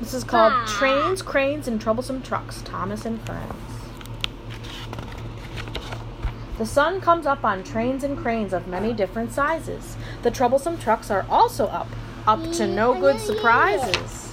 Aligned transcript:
This 0.00 0.14
is 0.14 0.24
called 0.24 0.52
car. 0.52 0.66
Trains, 0.66 1.22
Cranes, 1.22 1.68
and 1.68 1.80
Troublesome 1.80 2.22
Trucks. 2.22 2.62
Thomas 2.62 3.04
and 3.04 3.20
Friends. 3.22 3.54
The 6.58 6.66
sun 6.66 7.02
comes 7.02 7.26
up 7.26 7.44
on 7.44 7.62
trains 7.64 8.02
and 8.02 8.16
cranes 8.16 8.54
of 8.54 8.66
many 8.66 8.94
different 8.94 9.30
sizes. 9.32 9.96
The 10.22 10.30
troublesome 10.30 10.78
trucks 10.78 11.10
are 11.10 11.26
also 11.28 11.66
up, 11.66 11.88
up 12.26 12.42
to 12.52 12.66
no 12.66 12.98
good 12.98 13.20
surprises. 13.20 14.32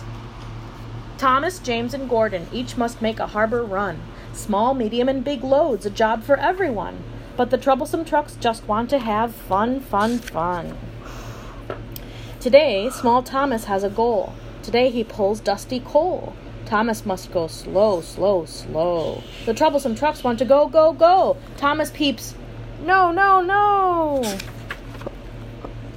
Thomas, 1.17 1.59
James, 1.59 1.93
and 1.93 2.09
Gordon 2.09 2.47
each 2.53 2.77
must 2.77 3.01
make 3.01 3.19
a 3.19 3.27
harbor 3.27 3.63
run. 3.63 4.01
Small, 4.31 4.73
medium, 4.73 5.09
and 5.09 5.23
big 5.23 5.43
loads, 5.43 5.85
a 5.85 5.89
job 5.89 6.23
for 6.23 6.37
everyone. 6.37 7.03
But 7.35 7.49
the 7.49 7.57
troublesome 7.57 8.05
trucks 8.05 8.37
just 8.39 8.67
want 8.67 8.89
to 8.91 8.99
have 8.99 9.35
fun, 9.35 9.81
fun, 9.81 10.19
fun. 10.19 10.77
Today, 12.39 12.89
small 12.89 13.21
Thomas 13.21 13.65
has 13.65 13.83
a 13.83 13.89
goal. 13.89 14.33
Today 14.63 14.89
he 14.89 15.03
pulls 15.03 15.41
dusty 15.41 15.81
coal. 15.81 16.33
Thomas 16.65 17.05
must 17.05 17.31
go 17.33 17.47
slow, 17.47 17.99
slow, 17.99 18.45
slow. 18.45 19.21
The 19.45 19.53
troublesome 19.53 19.93
trucks 19.93 20.23
want 20.23 20.39
to 20.39 20.45
go, 20.45 20.67
go, 20.67 20.93
go. 20.93 21.37
Thomas 21.57 21.91
peeps, 21.91 22.33
no, 22.81 23.11
no, 23.11 23.41
no. 23.41 24.39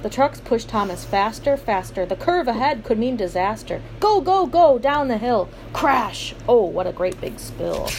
The 0.01 0.09
trucks 0.09 0.41
push 0.41 0.65
Thomas 0.65 1.05
faster, 1.05 1.57
faster. 1.57 2.05
The 2.05 2.17
curve 2.17 2.47
ahead 2.47 2.83
could 2.83 2.99
mean 2.99 3.15
disaster. 3.15 3.81
Go, 3.99 4.21
go, 4.21 4.45
go 4.45 4.77
down 4.77 5.07
the 5.07 5.17
hill. 5.17 5.49
Crash! 5.73 6.35
Oh, 6.47 6.65
what 6.65 6.87
a 6.87 6.91
great 6.91 7.19
big 7.19 7.39
spill. 7.39 7.89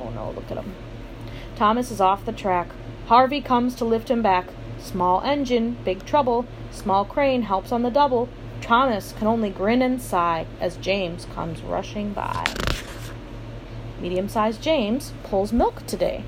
Oh 0.00 0.10
no, 0.10 0.30
look 0.30 0.50
at 0.50 0.58
him. 0.58 0.74
Thomas 1.56 1.90
is 1.90 2.00
off 2.00 2.24
the 2.24 2.32
track. 2.32 2.68
Harvey 3.06 3.40
comes 3.40 3.74
to 3.76 3.84
lift 3.84 4.10
him 4.10 4.22
back. 4.22 4.46
Small 4.78 5.22
engine, 5.22 5.76
big 5.84 6.04
trouble. 6.04 6.46
Small 6.70 7.04
crane 7.04 7.42
helps 7.42 7.72
on 7.72 7.82
the 7.82 7.90
double. 7.90 8.28
Thomas 8.68 9.14
can 9.16 9.26
only 9.26 9.48
grin 9.48 9.80
and 9.80 9.98
sigh 9.98 10.44
as 10.60 10.76
James 10.76 11.26
comes 11.34 11.62
rushing 11.62 12.12
by. 12.12 12.44
Medium 13.98 14.28
sized 14.28 14.60
James 14.60 15.14
pulls 15.22 15.54
milk 15.54 15.86
today. 15.86 16.22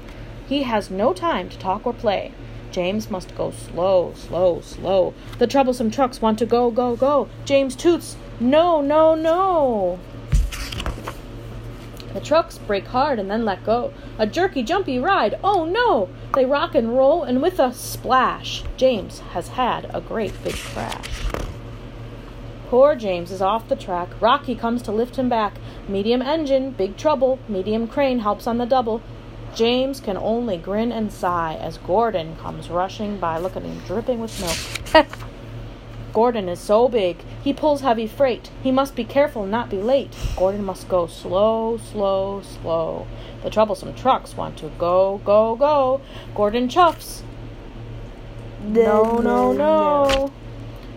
He 0.49 0.63
has 0.63 0.91
no 0.91 1.13
time 1.13 1.51
to 1.51 1.59
talk 1.59 1.87
or 1.87 1.93
play. 1.93 2.33
James 2.71 3.11
must 3.11 3.37
go 3.37 3.51
slow, 3.51 4.15
slow, 4.17 4.63
slow. 4.63 5.13
The 5.39 5.47
troublesome 5.47 5.91
trucks 5.91 6.23
want 6.23 6.39
to 6.39 6.47
go, 6.47 6.71
go, 6.71 6.97
go. 6.97 7.29
James 7.45 7.77
toots, 7.77 8.17
no, 8.41 8.81
no, 8.81 9.15
no. 9.15 9.99
The 12.15 12.21
trucks 12.21 12.57
brake 12.57 12.87
hard 12.87 13.19
and 13.19 13.31
then 13.31 13.45
let 13.45 13.67
go. 13.67 13.93
A 14.19 14.27
jerky, 14.27 14.63
jumpy 14.63 14.99
ride. 14.99 15.39
Oh 15.45 15.67
no! 15.67 16.09
They 16.35 16.47
rock 16.47 16.75
and 16.75 16.97
roll, 16.97 17.23
and 17.23 17.43
with 17.43 17.59
a 17.61 17.75
splash, 17.75 18.65
James 18.79 19.19
has 19.35 19.49
had 19.49 19.95
a 19.95 20.01
great 20.01 20.33
big 20.43 20.55
crash. 20.55 21.21
Poor 22.71 22.95
James 22.95 23.33
is 23.33 23.43
off 23.43 23.67
the 23.67 23.75
track. 23.75 24.09
Rocky 24.21 24.55
comes 24.55 24.81
to 24.83 24.93
lift 24.93 25.17
him 25.17 25.29
back. 25.29 25.55
Medium 25.89 26.23
engine, 26.23 26.71
big 26.71 26.97
trouble. 26.97 27.41
Medium 27.49 27.89
crane 27.89 28.21
helps 28.21 28.47
on 28.47 28.59
the 28.59 28.65
double. 28.65 29.03
James 29.57 29.99
can 29.99 30.17
only 30.17 30.57
grin 30.57 30.93
and 30.93 31.13
sigh 31.13 31.59
as 31.61 31.79
Gordon 31.79 32.37
comes 32.37 32.71
rushing 32.71 33.19
by. 33.19 33.39
Look 33.39 33.57
at 33.57 33.65
him 33.65 33.81
dripping 33.89 34.21
with 34.21 34.41
milk. 34.41 35.05
Gordon 36.13 36.49
is 36.49 36.61
so 36.61 36.89
big. 36.89 37.17
He 37.43 37.53
pulls 37.53 37.81
heavy 37.81 38.07
freight. 38.07 38.53
He 38.63 38.71
must 38.71 38.95
be 38.95 39.03
careful 39.03 39.43
and 39.43 39.51
not 39.51 39.69
be 39.69 39.79
late. 39.79 40.15
Gordon 40.37 40.65
must 40.65 40.89
go 40.89 41.09
slow, 41.09 41.77
slow, 41.77 42.41
slow. 42.41 43.09
The 43.43 43.51
troublesome 43.51 43.97
trucks 43.97 44.37
want 44.37 44.57
to 44.59 44.71
go, 44.79 45.21
go, 45.25 45.57
go. 45.57 46.03
Gordon 46.37 46.69
chuffs. 46.69 47.23
No, 48.63 49.19
no, 49.19 49.53
no. 49.53 50.33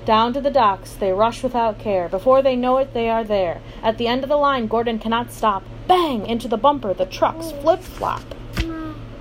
Down 0.06 0.34
to 0.34 0.42
the 0.42 0.52
docks, 0.52 0.94
they 0.94 1.14
rush 1.14 1.44
without 1.44 1.80
care. 1.80 2.10
Before 2.10 2.42
they 2.42 2.58
know 2.58 2.78
it, 2.78 2.94
they 2.94 3.10
are 3.10 3.24
there. 3.24 3.62
At 3.82 3.98
the 3.98 4.08
end 4.08 4.24
of 4.24 4.30
the 4.30 4.36
line, 4.36 4.68
Gordon 4.68 5.00
cannot 5.00 5.32
stop. 5.32 5.64
Bang! 5.88 6.26
Into 6.26 6.50
the 6.50 6.58
bumper, 6.58 6.94
the 6.94 7.06
trucks 7.06 7.52
flip 7.62 7.82
flop. 7.82 8.24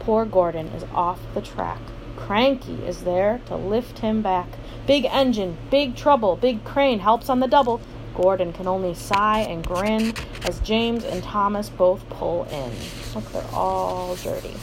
Poor 0.01 0.25
Gordon 0.25 0.67
is 0.69 0.85
off 0.93 1.21
the 1.35 1.41
track. 1.41 1.79
Cranky 2.17 2.85
is 2.85 3.05
there 3.05 3.41
to 3.47 3.55
lift 3.55 4.01
him 4.01 4.23
back. 4.23 4.49
Big 4.85 5.05
engine, 5.05 5.57
big 5.71 5.95
trouble, 5.95 6.35
big 6.35 6.65
crane 6.65 6.99
helps 6.99 7.29
on 7.29 7.39
the 7.39 7.47
double. 7.47 7.81
Gordon 8.17 8.53
can 8.53 8.67
only 8.67 8.95
sigh 8.95 9.41
and 9.41 9.65
grin 9.65 10.13
as 10.45 10.59
James 10.61 11.05
and 11.05 11.23
Thomas 11.23 11.69
both 11.69 12.09
pull 12.09 12.45
in. 12.51 12.73
Look, 13.15 13.31
they're 13.33 13.45
all 13.53 14.17
dirty. 14.17 14.55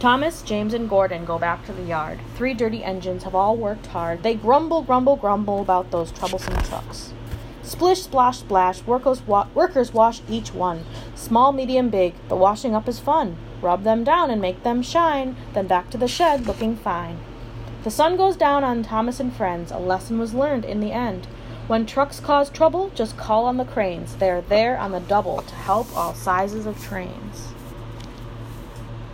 Thomas, 0.00 0.42
James, 0.42 0.74
and 0.74 0.88
Gordon 0.88 1.24
go 1.24 1.40
back 1.40 1.66
to 1.66 1.72
the 1.72 1.82
yard. 1.82 2.20
Three 2.36 2.54
dirty 2.54 2.84
engines 2.84 3.24
have 3.24 3.34
all 3.34 3.56
worked 3.56 3.86
hard. 3.86 4.22
They 4.22 4.36
grumble, 4.36 4.82
grumble, 4.82 5.16
grumble 5.16 5.60
about 5.60 5.90
those 5.90 6.12
troublesome 6.12 6.54
trucks. 6.62 7.12
Splish, 7.64 8.02
splash, 8.02 8.38
splash, 8.38 8.84
workers, 8.84 9.22
wa- 9.22 9.48
workers 9.54 9.92
wash 9.92 10.20
each 10.28 10.54
one. 10.54 10.84
Small, 11.16 11.52
medium, 11.52 11.90
big, 11.90 12.14
the 12.28 12.36
washing 12.36 12.76
up 12.76 12.88
is 12.88 13.00
fun. 13.00 13.36
Rub 13.60 13.82
them 13.82 14.04
down 14.04 14.30
and 14.30 14.40
make 14.40 14.62
them 14.62 14.82
shine, 14.82 15.34
then 15.52 15.66
back 15.66 15.90
to 15.90 15.98
the 15.98 16.06
shed 16.06 16.46
looking 16.46 16.76
fine. 16.76 17.18
The 17.82 17.90
sun 17.90 18.16
goes 18.16 18.36
down 18.36 18.62
on 18.62 18.84
Thomas 18.84 19.18
and 19.18 19.34
friends. 19.34 19.72
A 19.72 19.78
lesson 19.78 20.20
was 20.20 20.32
learned 20.32 20.64
in 20.64 20.78
the 20.78 20.92
end. 20.92 21.26
When 21.66 21.86
trucks 21.86 22.20
cause 22.20 22.50
trouble, 22.50 22.92
just 22.94 23.16
call 23.16 23.46
on 23.46 23.56
the 23.56 23.64
cranes. 23.64 24.14
They're 24.14 24.42
there 24.42 24.78
on 24.78 24.92
the 24.92 25.00
double 25.00 25.42
to 25.42 25.54
help 25.56 25.94
all 25.96 26.14
sizes 26.14 26.66
of 26.66 26.80
trains. 26.80 27.48